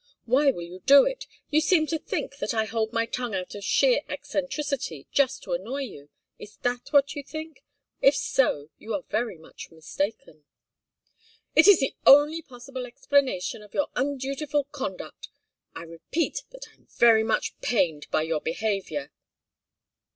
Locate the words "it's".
11.53-11.79